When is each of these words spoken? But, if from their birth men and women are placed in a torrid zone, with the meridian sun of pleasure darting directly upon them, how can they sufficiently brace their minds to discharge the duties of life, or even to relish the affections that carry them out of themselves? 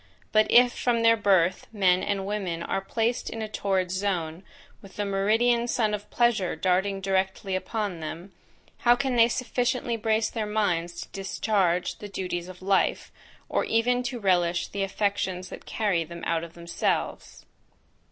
But, 0.31 0.49
if 0.49 0.73
from 0.73 1.03
their 1.03 1.15
birth 1.15 1.67
men 1.71 2.01
and 2.01 2.25
women 2.25 2.63
are 2.63 2.81
placed 2.81 3.29
in 3.29 3.43
a 3.43 3.47
torrid 3.47 3.91
zone, 3.91 4.41
with 4.81 4.95
the 4.95 5.05
meridian 5.05 5.67
sun 5.67 5.93
of 5.93 6.09
pleasure 6.09 6.55
darting 6.55 7.01
directly 7.01 7.55
upon 7.55 7.99
them, 7.99 8.31
how 8.79 8.95
can 8.95 9.15
they 9.15 9.27
sufficiently 9.27 9.97
brace 9.97 10.31
their 10.31 10.47
minds 10.47 10.99
to 11.03 11.09
discharge 11.09 11.99
the 11.99 12.09
duties 12.09 12.47
of 12.47 12.63
life, 12.63 13.11
or 13.47 13.63
even 13.65 14.01
to 14.01 14.19
relish 14.19 14.69
the 14.69 14.81
affections 14.81 15.49
that 15.49 15.67
carry 15.67 16.03
them 16.03 16.23
out 16.25 16.43
of 16.43 16.55
themselves? 16.55 17.45